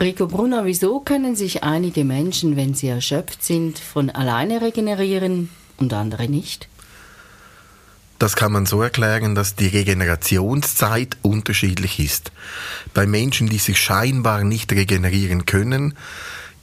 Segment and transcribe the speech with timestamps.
[0.00, 5.92] Rico Brunner, wieso können sich einige Menschen, wenn sie erschöpft sind, von alleine regenerieren und
[5.92, 6.68] andere nicht?
[8.18, 12.32] Das kann man so erklären, dass die Regenerationszeit unterschiedlich ist.
[12.94, 15.94] Bei Menschen, die sich scheinbar nicht regenerieren können,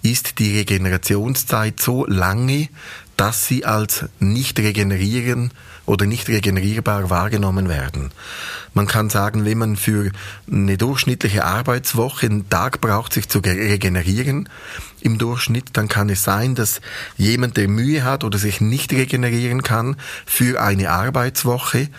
[0.01, 2.69] ist die Regenerationszeit so lange,
[3.17, 5.51] dass sie als nicht regenerieren
[5.87, 8.11] oder nicht regenerierbar wahrgenommen werden.
[8.75, 10.11] Man kann sagen, wenn man für
[10.51, 14.49] eine durchschnittliche Arbeitswoche einen Tag braucht, sich zu regenerieren,
[15.01, 16.81] im Durchschnitt, dann kann es sein, dass
[17.17, 19.95] jemand, der Mühe hat oder sich nicht regenerieren kann,
[20.25, 21.89] für eine Arbeitswoche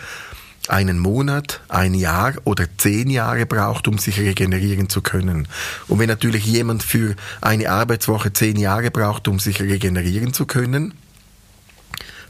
[0.68, 5.48] einen Monat, ein Jahr oder zehn Jahre braucht, um sich regenerieren zu können.
[5.86, 10.92] Und wenn natürlich jemand für eine Arbeitswoche zehn Jahre braucht, um sich regenerieren zu können,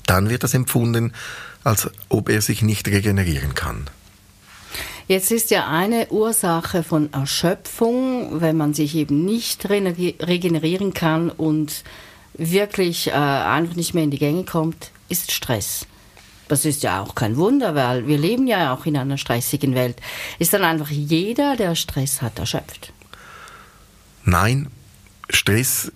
[0.06, 1.12] dann wird das empfunden,
[1.68, 3.90] als ob er sich nicht regenerieren kann.
[5.06, 11.84] Jetzt ist ja eine Ursache von Erschöpfung, wenn man sich eben nicht regenerieren kann und
[12.34, 15.86] wirklich äh, einfach nicht mehr in die Gänge kommt, ist Stress.
[16.48, 19.96] Das ist ja auch kein Wunder, weil wir leben ja auch in einer stressigen Welt.
[20.38, 22.92] Ist dann einfach jeder, der Stress hat, erschöpft?
[24.24, 24.68] Nein,
[25.28, 25.92] Stress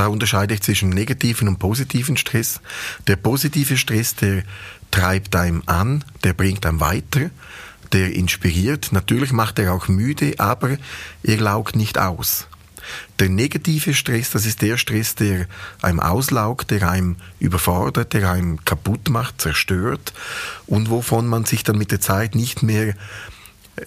[0.00, 2.62] da unterscheide ich zwischen negativen und positiven Stress.
[3.06, 4.44] Der positive Stress, der
[4.90, 7.30] treibt einem an, der bringt einem weiter,
[7.92, 8.92] der inspiriert.
[8.92, 10.76] Natürlich macht er auch müde, aber
[11.22, 12.46] er laugt nicht aus.
[13.18, 15.46] Der negative Stress, das ist der Stress, der
[15.82, 20.12] einem auslaugt, der einem überfordert, der einem kaputt macht, zerstört
[20.66, 22.94] und wovon man sich dann mit der Zeit nicht mehr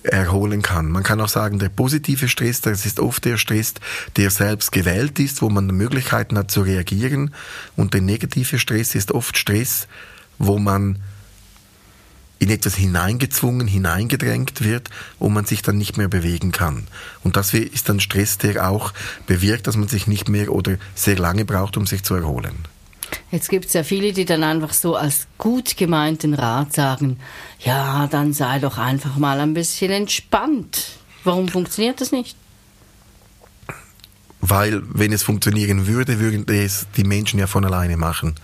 [0.03, 0.89] erholen kann.
[0.89, 3.73] Man kann auch sagen, der positive Stress, das ist oft der Stress,
[4.15, 7.33] der selbst gewählt ist, wo man Möglichkeiten hat zu reagieren.
[7.75, 9.87] Und der negative Stress ist oft Stress,
[10.45, 10.99] wo man
[12.39, 16.87] in etwas hineingezwungen, hineingedrängt wird und man sich dann nicht mehr bewegen kann.
[17.23, 18.93] Und das ist dann Stress, der auch
[19.27, 22.55] bewirkt, dass man sich nicht mehr oder sehr lange braucht, um sich zu erholen.
[23.31, 27.17] Jetzt gibt es ja viele, die dann einfach so als gut gemeinten Rat sagen,
[27.59, 30.97] ja, dann sei doch einfach mal ein bisschen entspannt.
[31.23, 32.35] Warum funktioniert das nicht?
[34.41, 38.35] Weil, wenn es funktionieren würde, würden es die Menschen ja von alleine machen.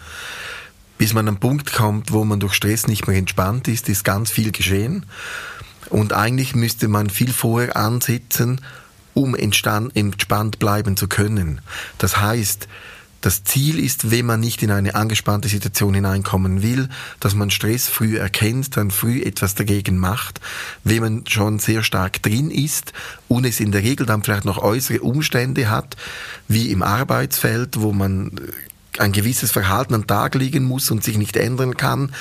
[1.00, 4.04] Bis man an einen Punkt kommt, wo man durch Stress nicht mehr entspannt ist, ist
[4.04, 5.06] ganz viel geschehen.
[5.90, 8.62] Und eigentlich müsste man viel vorher ansetzen,
[9.14, 11.62] um entspannt bleiben zu können.
[11.98, 12.68] Das heißt,
[13.22, 16.88] das Ziel ist, wenn man nicht in eine angespannte Situation hineinkommen will,
[17.20, 20.40] dass man Stress früh erkennt, dann früh etwas dagegen macht.
[20.84, 22.94] Wenn man schon sehr stark drin ist
[23.28, 25.98] und es in der Regel dann vielleicht noch äußere Umstände hat,
[26.48, 28.32] wie im Arbeitsfeld, wo man
[28.98, 32.14] ein gewisses Verhalten den Tag legen muss und sich nicht ändern kann,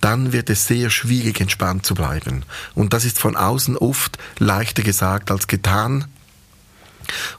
[0.00, 2.44] dann wird es sehr schwierig, entspannt zu bleiben.
[2.74, 6.06] Und das ist von außen oft leichter gesagt als getan.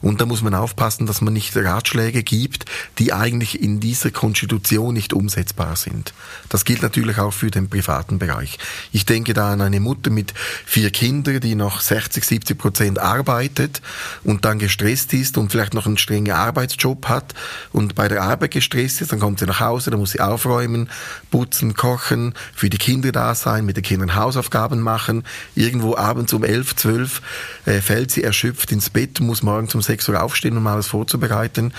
[0.01, 2.65] Und da muss man aufpassen, dass man nicht Ratschläge gibt,
[2.99, 6.13] die eigentlich in dieser Konstitution nicht umsetzbar sind.
[6.49, 8.57] Das gilt natürlich auch für den privaten Bereich.
[8.91, 10.33] Ich denke da an eine Mutter mit
[10.65, 13.81] vier Kindern, die noch 60, 70 Prozent arbeitet
[14.23, 17.33] und dann gestresst ist und vielleicht noch einen strengen Arbeitsjob hat
[17.71, 20.89] und bei der Arbeit gestresst ist, dann kommt sie nach Hause, dann muss sie aufräumen,
[21.31, 25.23] putzen, kochen, für die Kinder da sein, mit den Kindern Hausaufgaben machen.
[25.55, 27.21] Irgendwo abends um 11, 12
[27.65, 31.73] äh, fällt sie erschöpft ins Bett, muss morgen um 6 Uhr aufstehen, um alles vorzubereiten.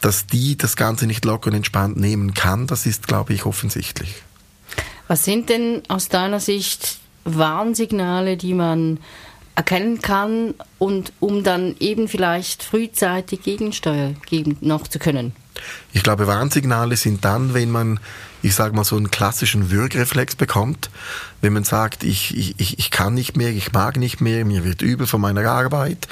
[0.00, 4.22] Dass die das Ganze nicht locker und entspannt nehmen kann, das ist, glaube ich, offensichtlich.
[5.08, 8.98] Was sind denn aus deiner Sicht Warnsignale, die man
[9.54, 15.32] erkennen kann und um dann eben vielleicht frühzeitig Gegensteuer geben noch zu können?
[15.92, 17.98] Ich glaube, Warnsignale sind dann, wenn man,
[18.42, 20.90] ich sage mal, so einen klassischen Würgereflex bekommt,
[21.40, 24.82] wenn man sagt, ich, ich, ich kann nicht mehr, ich mag nicht mehr, mir wird
[24.82, 26.08] übel von meiner Arbeit.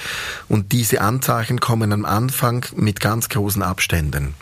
[0.49, 4.35] Und diese Anzeichen kommen am Anfang mit ganz großen Abständen.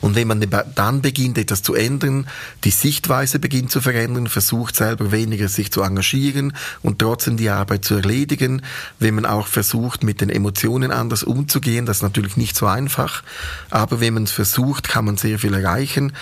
[0.00, 2.26] Und wenn man dann beginnt, etwas zu ändern,
[2.64, 7.84] die Sichtweise beginnt zu verändern, versucht selber weniger sich zu engagieren und trotzdem die Arbeit
[7.84, 8.62] zu erledigen,
[8.98, 13.22] wenn man auch versucht, mit den Emotionen anders umzugehen, das ist natürlich nicht so einfach,
[13.70, 16.12] aber wenn man es versucht, kann man sehr viel erreichen.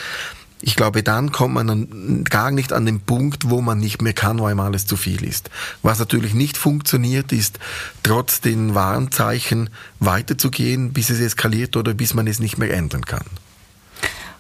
[0.63, 4.41] Ich glaube, dann kommt man gar nicht an den Punkt, wo man nicht mehr kann,
[4.41, 5.51] weil alles zu viel ist.
[5.83, 7.59] Was natürlich nicht funktioniert, ist
[8.03, 9.69] trotz den Warnzeichen
[10.01, 13.27] weiterzugehen, bis es eskaliert oder bis man es nicht mehr ändern kann.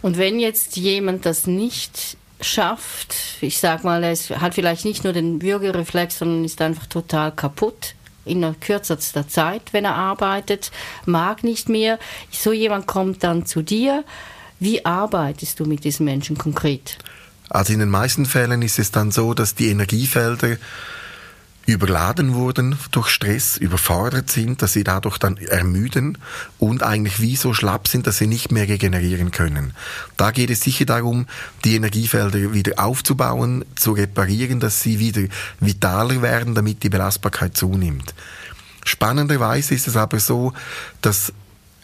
[0.01, 5.13] Und wenn jetzt jemand das nicht schafft, ich sag mal, er hat vielleicht nicht nur
[5.13, 10.71] den Bürgerreflex, sondern ist einfach total kaputt in kürzester Zeit, wenn er arbeitet,
[11.05, 11.99] mag nicht mehr.
[12.31, 14.05] So jemand kommt dann zu dir
[14.59, 16.99] wie arbeitest du mit diesen Menschen konkret?
[17.49, 20.57] Also in den meisten Fällen ist es dann so, dass die Energiefelder
[21.67, 26.17] überladen wurden durch Stress, überfordert sind, dass sie dadurch dann ermüden
[26.59, 29.75] und eigentlich wie so schlapp sind, dass sie nicht mehr regenerieren können.
[30.17, 31.27] Da geht es sicher darum,
[31.65, 35.23] die Energiefelder wieder aufzubauen, zu reparieren, dass sie wieder
[35.59, 38.15] vitaler werden, damit die Belastbarkeit zunimmt.
[38.85, 40.53] Spannenderweise ist es aber so,
[41.03, 41.33] dass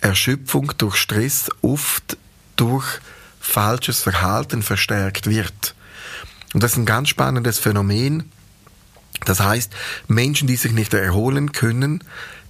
[0.01, 2.17] Erschöpfung durch Stress oft
[2.57, 3.01] durch
[3.41, 5.75] falsches Verhalten verstärkt wird.
[6.55, 8.31] Und das ist ein ganz spannendes Phänomen.
[9.25, 9.73] Das heißt,
[10.09, 12.03] Menschen, die sich nicht erholen können,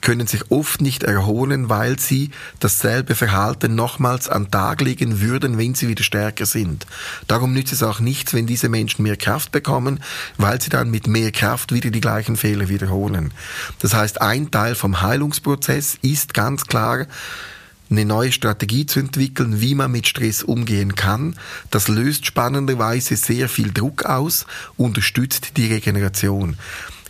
[0.02, 5.74] können sich oft nicht erholen, weil sie dasselbe Verhalten nochmals an Tag legen würden, wenn
[5.74, 6.86] sie wieder stärker sind.
[7.28, 10.02] Darum nützt es auch nichts, wenn diese Menschen mehr Kraft bekommen,
[10.36, 13.32] weil sie dann mit mehr Kraft wieder die gleichen Fehler wiederholen.
[13.78, 17.06] Das heißt, ein Teil vom Heilungsprozess ist ganz klar,
[17.92, 21.36] eine neue Strategie zu entwickeln, wie man mit Stress umgehen kann.
[21.70, 24.46] Das löst spannenderweise sehr viel Druck aus,
[24.76, 26.56] unterstützt die Regeneration.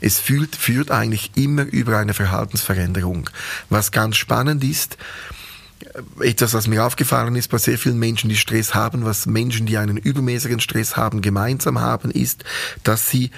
[0.01, 3.31] Es führt, führt eigentlich immer über eine Verhaltensveränderung.
[3.71, 4.99] Was ganz spannend ist,
[6.21, 9.79] etwas, was mir aufgefallen ist bei sehr vielen Menschen, die Stress haben, was Menschen, die
[9.79, 12.45] einen übermäßigen Stress haben, gemeinsam haben, ist,
[12.83, 13.31] dass sie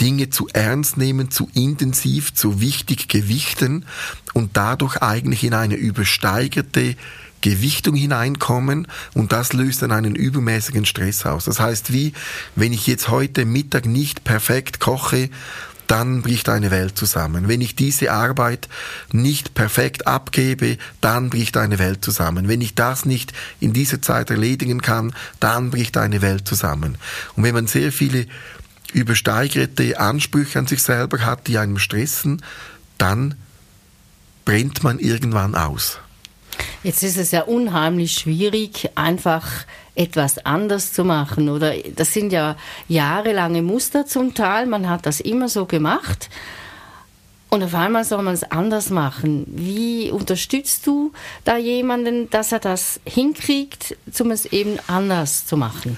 [0.00, 3.86] Dinge zu ernst nehmen, zu intensiv, zu wichtig gewichten
[4.34, 6.96] und dadurch eigentlich in eine übersteigerte
[7.40, 11.44] Gewichtung hineinkommen und das löst dann einen übermäßigen Stress aus.
[11.44, 12.12] Das heißt, wie
[12.54, 15.30] wenn ich jetzt heute Mittag nicht perfekt koche,
[15.86, 17.48] dann bricht eine Welt zusammen.
[17.48, 18.68] Wenn ich diese Arbeit
[19.12, 22.48] nicht perfekt abgebe, dann bricht eine Welt zusammen.
[22.48, 26.98] Wenn ich das nicht in dieser Zeit erledigen kann, dann bricht eine Welt zusammen.
[27.36, 28.26] Und wenn man sehr viele
[28.92, 32.42] übersteigerte Ansprüche an sich selber hat, die einem stressen,
[32.98, 33.34] dann
[34.44, 35.98] brennt man irgendwann aus.
[36.82, 39.44] Jetzt ist es ja unheimlich schwierig, einfach
[39.94, 41.48] etwas anders zu machen.
[41.48, 42.56] Oder das sind ja
[42.88, 44.66] jahrelange Muster zum Teil.
[44.66, 46.30] Man hat das immer so gemacht.
[47.48, 49.46] Und auf einmal soll man es anders machen.
[49.48, 51.12] Wie unterstützt du
[51.44, 55.96] da jemanden, dass er das hinkriegt, um es eben anders zu machen?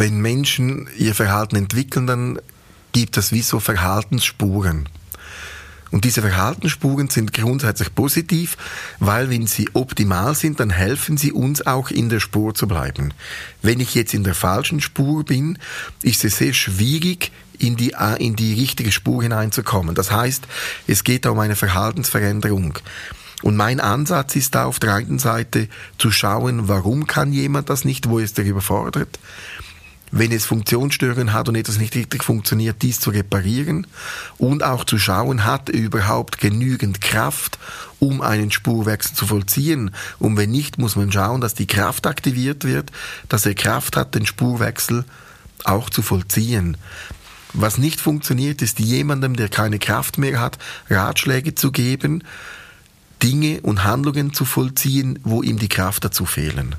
[0.00, 2.38] Wenn Menschen ihr Verhalten entwickeln, dann
[2.92, 4.88] gibt es wie so Verhaltensspuren.
[5.90, 8.56] Und diese Verhaltensspuren sind grundsätzlich positiv,
[8.98, 13.14] weil wenn sie optimal sind, dann helfen sie uns auch in der Spur zu bleiben.
[13.62, 15.58] Wenn ich jetzt in der falschen Spur bin,
[16.02, 19.94] ist es sehr schwierig, in die, in die richtige Spur hineinzukommen.
[19.94, 20.46] Das heißt,
[20.86, 22.78] es geht um eine Verhaltensveränderung.
[23.42, 27.84] Und mein Ansatz ist da auf der einen Seite zu schauen, warum kann jemand das
[27.84, 29.18] nicht, wo ist er überfordert?
[30.10, 33.86] Wenn es Funktionsstörungen hat und etwas nicht richtig funktioniert, dies zu reparieren
[34.38, 37.58] und auch zu schauen, hat er überhaupt genügend Kraft,
[37.98, 39.90] um einen Spurwechsel zu vollziehen.
[40.18, 42.90] Und wenn nicht, muss man schauen, dass die Kraft aktiviert wird,
[43.28, 45.04] dass er Kraft hat, den Spurwechsel
[45.64, 46.76] auch zu vollziehen.
[47.52, 50.58] Was nicht funktioniert, ist jemandem, der keine Kraft mehr hat,
[50.90, 52.22] Ratschläge zu geben,
[53.22, 56.76] Dinge und Handlungen zu vollziehen, wo ihm die Kraft dazu fehlen.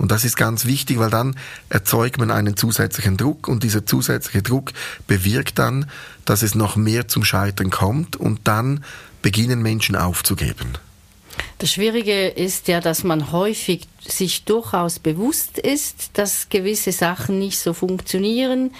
[0.00, 1.36] Und das ist ganz wichtig, weil dann
[1.68, 4.72] erzeugt man einen zusätzlichen Druck und dieser zusätzliche Druck
[5.06, 5.90] bewirkt dann,
[6.24, 8.82] dass es noch mehr zum Scheitern kommt und dann
[9.20, 10.78] beginnen Menschen aufzugeben.
[11.58, 17.58] Das Schwierige ist ja, dass man häufig sich durchaus bewusst ist, dass gewisse Sachen nicht
[17.58, 18.70] so funktionieren.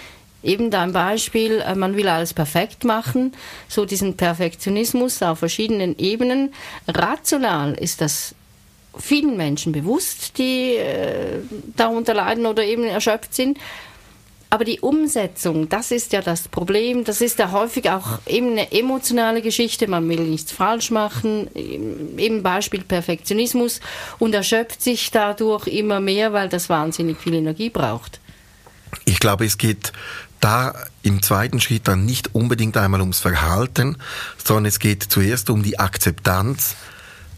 [0.43, 3.35] Eben dein Beispiel, äh, man will alles perfekt machen,
[3.69, 6.55] so diesen Perfektionismus auf verschiedenen Ebenen.
[6.89, 8.35] Rational ist das
[8.99, 11.41] vielen Menschen bewusst, die äh,
[11.77, 13.59] darunter leiden oder eben erschöpft sind.
[14.53, 17.05] Aber die Umsetzung, das ist ja das Problem.
[17.05, 19.87] Das ist ja häufig auch eben eine emotionale Geschichte.
[19.87, 21.49] Man will nichts falsch machen.
[21.55, 23.81] Eben Beispiel Perfektionismus
[24.19, 28.19] und erschöpft sich dadurch immer mehr, weil das wahnsinnig viel Energie braucht.
[29.05, 29.93] Ich glaube, es geht
[30.41, 33.99] da im zweiten Schritt dann nicht unbedingt einmal ums Verhalten,
[34.43, 36.75] sondern es geht zuerst um die Akzeptanz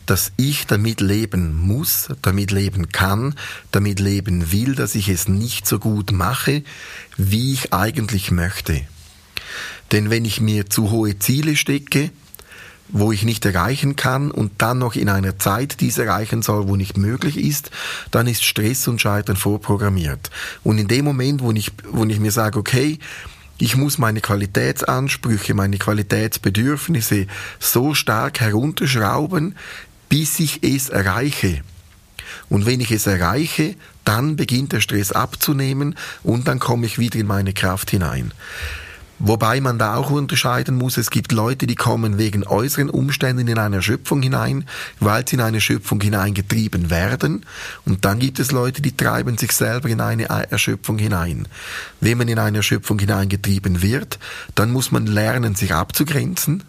[0.06, 3.34] dass ich damit leben muss, damit leben kann,
[3.70, 6.62] damit leben will, dass ich es nicht so gut mache,
[7.16, 8.82] wie ich eigentlich möchte.
[9.92, 12.10] Denn wenn ich mir zu hohe Ziele stecke,
[12.88, 16.76] wo ich nicht erreichen kann und dann noch in einer Zeit dies erreichen soll, wo
[16.76, 17.70] nicht möglich ist,
[18.10, 20.30] dann ist Stress und Scheitern vorprogrammiert.
[20.62, 22.98] Und in dem Moment, wo ich, wo ich mir sage, okay,
[23.58, 27.26] ich muss meine Qualitätsansprüche, meine Qualitätsbedürfnisse
[27.60, 29.54] so stark herunterschrauben,
[30.12, 31.62] bis ich es erreiche.
[32.50, 37.18] Und wenn ich es erreiche, dann beginnt der Stress abzunehmen und dann komme ich wieder
[37.18, 38.30] in meine Kraft hinein.
[39.18, 43.58] Wobei man da auch unterscheiden muss, es gibt Leute, die kommen wegen äußeren Umständen in
[43.58, 44.66] eine Erschöpfung hinein,
[45.00, 47.46] weil sie in eine Erschöpfung hineingetrieben werden.
[47.86, 51.48] Und dann gibt es Leute, die treiben sich selber in eine Erschöpfung hinein.
[52.00, 54.18] Wenn man in eine Erschöpfung hineingetrieben wird,
[54.56, 56.64] dann muss man lernen, sich abzugrenzen.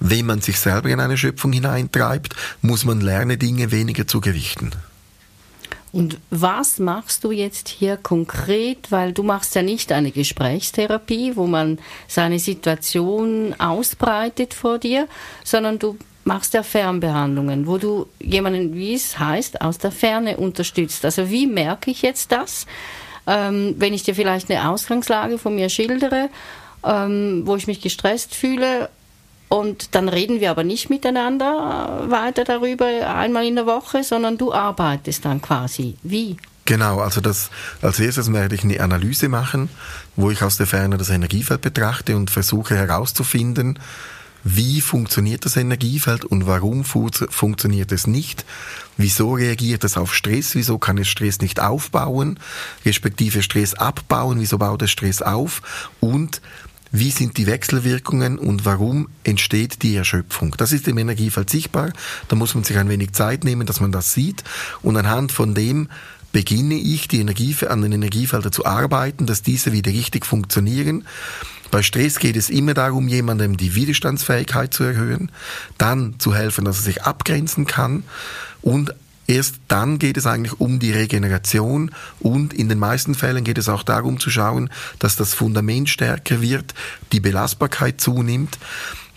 [0.00, 4.72] Wenn man sich selber in eine Erschöpfung hineintreibt, muss man lernen, Dinge weniger zu gewichten.
[5.92, 8.90] Und was machst du jetzt hier konkret?
[8.90, 11.78] Weil du machst ja nicht eine Gesprächstherapie, wo man
[12.08, 15.06] seine Situation ausbreitet vor dir,
[15.44, 21.04] sondern du machst ja Fernbehandlungen, wo du jemanden, wie es heißt, aus der Ferne unterstützt.
[21.04, 22.66] Also wie merke ich jetzt das,
[23.26, 26.30] ähm, wenn ich dir vielleicht eine Ausgangslage von mir schildere,
[26.84, 28.88] ähm, wo ich mich gestresst fühle
[29.52, 34.50] und dann reden wir aber nicht miteinander weiter darüber einmal in der Woche, sondern du
[34.50, 35.96] arbeitest dann quasi.
[36.02, 36.38] Wie?
[36.64, 37.50] Genau, also das,
[37.82, 39.68] als erstes werde ich eine Analyse machen,
[40.16, 43.78] wo ich aus der Ferne das Energiefeld betrachte und versuche herauszufinden,
[44.42, 48.46] wie funktioniert das Energiefeld und warum fu funktioniert es nicht?
[48.96, 50.54] Wieso reagiert es auf Stress?
[50.54, 52.38] Wieso kann es Stress nicht aufbauen?
[52.86, 54.40] Respektive Stress abbauen?
[54.40, 55.60] Wieso baut es Stress auf?
[56.00, 56.40] Und
[56.92, 60.54] wie sind die Wechselwirkungen und warum entsteht die Erschöpfung.
[60.58, 61.92] Das ist im Energiefeld sichtbar.
[62.28, 64.44] Da muss man sich ein wenig Zeit nehmen, dass man das sieht.
[64.82, 65.88] Und anhand von dem
[66.32, 71.04] beginne ich, die Energie, an den Energiefeldern zu arbeiten, dass diese wieder richtig funktionieren.
[71.70, 75.30] Bei Stress geht es immer darum, jemandem die Widerstandsfähigkeit zu erhöhen,
[75.78, 78.04] dann zu helfen, dass er sich abgrenzen kann
[78.60, 78.94] und
[79.26, 83.68] Erst dann geht es eigentlich um die Regeneration und in den meisten Fällen geht es
[83.68, 86.74] auch darum zu schauen, dass das Fundament stärker wird,
[87.12, 88.58] die Belastbarkeit zunimmt,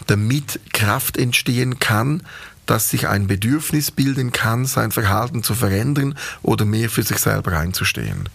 [0.08, 2.22] damit Kraft entstehen kann,
[2.66, 7.58] dass sich ein Bedürfnis bilden kann, sein Verhalten zu verändern oder mehr für sich selber
[7.58, 8.30] einzustehen.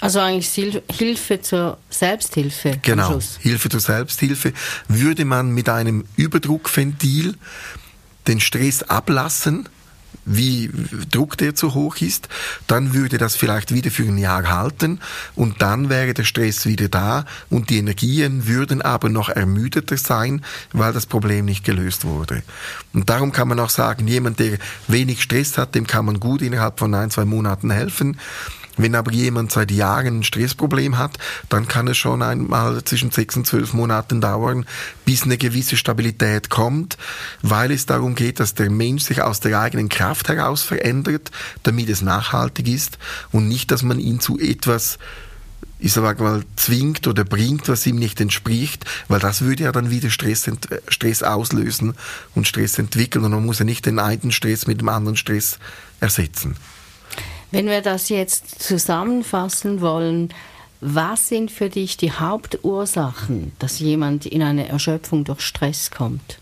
[0.00, 0.50] Also eigentlich
[0.92, 2.78] Hilfe zur Selbsthilfe.
[2.82, 4.52] Genau, Hilfe zur Selbsthilfe.
[4.86, 7.34] Würde man mit einem Überdruckventil
[8.28, 9.68] den Stress ablassen,
[10.28, 10.70] wie
[11.10, 12.28] Druck der zu hoch ist,
[12.66, 15.00] dann würde das vielleicht wieder für ein Jahr halten
[15.34, 20.42] und dann wäre der Stress wieder da und die Energien würden aber noch ermüdeter sein,
[20.72, 22.42] weil das Problem nicht gelöst wurde.
[22.92, 26.42] Und darum kann man auch sagen, jemand, der wenig Stress hat, dem kann man gut
[26.42, 28.18] innerhalb von ein, zwei Monaten helfen.
[28.78, 31.18] Wenn aber jemand seit Jahren ein Stressproblem hat,
[31.48, 34.64] dann kann es schon einmal zwischen sechs und zwölf Monaten dauern,
[35.04, 36.96] bis eine gewisse Stabilität kommt,
[37.42, 41.30] weil es darum geht, dass der Mensch sich aus der eigenen Kraft heraus verändert,
[41.64, 42.98] damit es nachhaltig ist
[43.32, 44.98] und nicht, dass man ihn zu etwas
[45.80, 49.90] ich sag mal, zwingt oder bringt, was ihm nicht entspricht, weil das würde ja dann
[49.90, 50.50] wieder Stress,
[50.88, 51.94] Stress auslösen
[52.34, 55.58] und Stress entwickeln und man muss ja nicht den einen Stress mit dem anderen Stress
[56.00, 56.56] ersetzen.
[57.50, 60.34] Wenn wir das jetzt zusammenfassen wollen,
[60.80, 66.38] was sind für dich die Hauptursachen, dass jemand in eine Erschöpfung durch Stress kommt?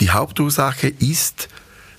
[0.00, 1.48] Die Hauptursache ist,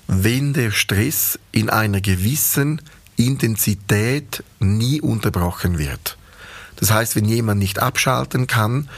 [0.08, 2.82] wenn der Stress in einer gewissen
[3.16, 6.16] Intensität nie unterbrochen wird.
[6.76, 8.88] Das heißt, wenn jemand nicht abschalten kann,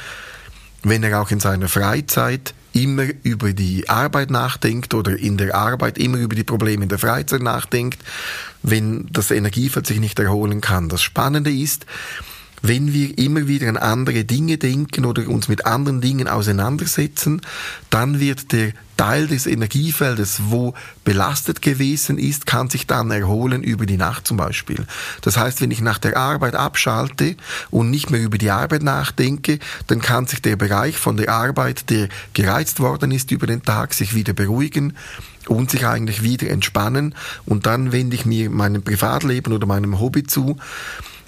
[0.82, 5.96] wenn er auch in seiner Freizeit immer über die Arbeit nachdenkt oder in der Arbeit
[5.96, 8.02] immer über die Probleme in der Freizeit nachdenkt,
[8.62, 10.88] wenn das Energiefeld sich nicht erholen kann.
[10.88, 11.86] Das Spannende ist,
[12.66, 17.42] wenn wir immer wieder an andere Dinge denken oder uns mit anderen Dingen auseinandersetzen,
[17.90, 20.72] dann wird der Teil des Energiefeldes, wo
[21.04, 24.86] belastet gewesen ist, kann sich dann erholen über die Nacht zum Beispiel.
[25.20, 27.36] Das heißt, wenn ich nach der Arbeit abschalte
[27.70, 31.90] und nicht mehr über die Arbeit nachdenke, dann kann sich der Bereich von der Arbeit,
[31.90, 34.94] der gereizt worden ist über den Tag, sich wieder beruhigen
[35.48, 40.22] und sich eigentlich wieder entspannen und dann wende ich mir meinem Privatleben oder meinem Hobby
[40.22, 40.56] zu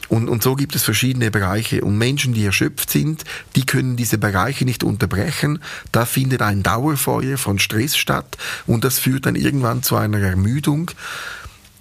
[0.09, 1.83] und, und so gibt es verschiedene Bereiche.
[1.83, 5.61] Und Menschen, die erschöpft sind, die können diese Bereiche nicht unterbrechen.
[5.93, 8.37] Da findet ein Dauerfeuer von Stress statt
[8.67, 10.91] und das führt dann irgendwann zu einer Ermüdung,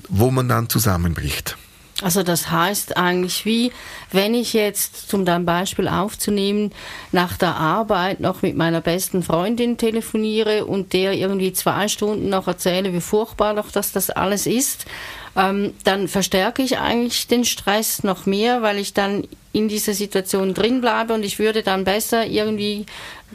[0.10, 1.58] wo man dann zusammenbricht.
[2.02, 3.72] Also das heißt eigentlich wie,
[4.12, 6.74] wenn ich jetzt, zum dein Beispiel aufzunehmen,
[7.14, 12.48] nach der Arbeit noch mit meiner besten Freundin telefoniere und der irgendwie zwei Stunden noch
[12.48, 14.86] erzähle, wie furchtbar doch das, das alles ist,
[15.36, 20.54] ähm, dann verstärke ich eigentlich den Stress noch mehr, weil ich dann in dieser Situation
[20.54, 22.86] drin bleibe und ich würde dann besser irgendwie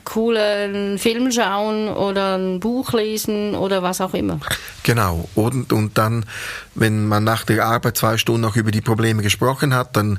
[0.05, 4.41] coolen Film schauen oder ein Buch lesen oder was auch immer.
[4.83, 5.29] Genau.
[5.35, 6.25] Und, und dann,
[6.75, 10.19] wenn man nach der Arbeit zwei Stunden noch über die Probleme gesprochen hat, dann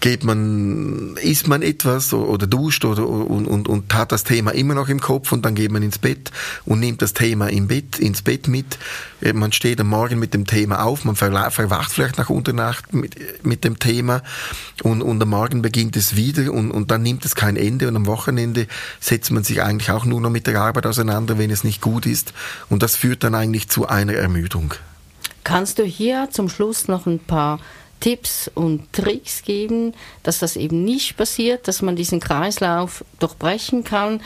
[0.00, 4.74] geht man, isst man etwas oder duscht oder, und, und, und hat das Thema immer
[4.74, 6.30] noch im Kopf und dann geht man ins Bett
[6.64, 8.78] und nimmt das Thema im Bett, ins Bett mit.
[9.20, 13.44] Äh, man steht am Morgen mit dem Thema auf, man verwacht vielleicht nach Unternacht mit,
[13.44, 14.22] mit dem Thema
[14.82, 17.96] und, und am Morgen beginnt es wieder und, und dann nimmt es kein Ende und
[17.96, 18.66] am Wochenende
[19.00, 22.06] setzt man sich eigentlich auch nur noch mit der Arbeit auseinander, wenn es nicht gut
[22.06, 22.32] ist
[22.68, 24.74] und das führt dann eigentlich zu einer Ermüdung.
[25.44, 27.60] Kannst du hier zum Schluss noch ein paar
[28.00, 34.20] Tipps und Tricks geben, dass das eben nicht passiert, dass man diesen Kreislauf durchbrechen kann,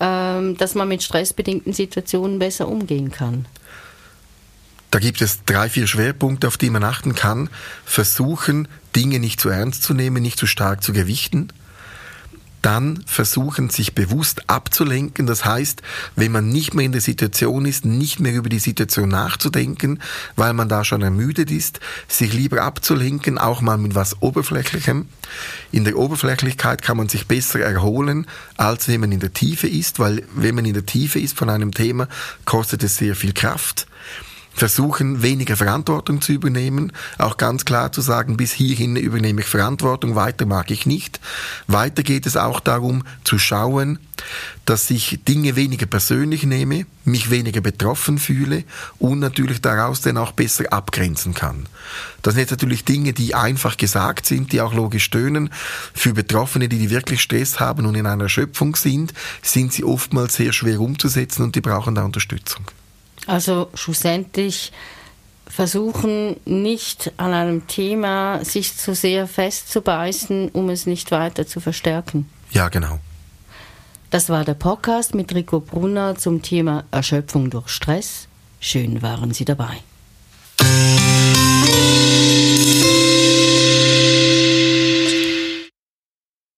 [0.00, 3.46] ähm, dass man mit stressbedingten Situationen besser umgehen kann?
[4.90, 7.50] Da gibt es drei, vier Schwerpunkte, auf die man achten kann.
[7.84, 11.50] Versuchen, Dinge nicht zu ernst zu nehmen, nicht zu stark zu gewichten
[12.66, 15.28] dann versuchen, sich bewusst abzulenken.
[15.28, 15.82] Das heißt,
[16.16, 20.00] wenn man nicht mehr in der Situation ist, nicht mehr über die Situation nachzudenken,
[20.34, 25.06] weil man da schon ermüdet ist, sich lieber abzulenken, auch mal mit was Oberflächlichem.
[25.70, 30.00] In der Oberflächlichkeit kann man sich besser erholen, als wenn man in der Tiefe ist,
[30.00, 32.08] weil wenn man in der Tiefe ist von einem Thema,
[32.46, 33.86] kostet es sehr viel Kraft
[34.56, 40.14] versuchen, weniger Verantwortung zu übernehmen, auch ganz klar zu sagen, bis hierhin übernehme ich Verantwortung,
[40.14, 41.20] weiter mag ich nicht.
[41.66, 43.98] Weiter geht es auch darum, zu schauen,
[44.64, 48.64] dass ich Dinge weniger persönlich nehme, mich weniger betroffen fühle
[48.98, 51.66] und natürlich daraus dann auch besser abgrenzen kann.
[52.22, 55.50] Das sind jetzt natürlich Dinge, die einfach gesagt sind, die auch logisch stöhnen.
[55.92, 60.34] Für Betroffene, die, die wirklich Stress haben und in einer Erschöpfung sind, sind sie oftmals
[60.34, 62.64] sehr schwer umzusetzen und die brauchen da Unterstützung.
[63.26, 64.72] Also schlussendlich
[65.46, 72.28] versuchen nicht an einem Thema sich zu sehr festzubeißen, um es nicht weiter zu verstärken.
[72.50, 72.98] Ja, genau.
[74.10, 78.28] Das war der Podcast mit Rico Brunner zum Thema Erschöpfung durch Stress.
[78.60, 79.78] Schön waren Sie dabei.